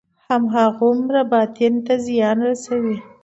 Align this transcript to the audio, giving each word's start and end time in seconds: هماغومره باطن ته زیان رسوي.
هماغومره 0.27 1.21
باطن 1.31 1.73
ته 1.85 1.93
زیان 2.05 2.37
رسوي. 2.47 2.97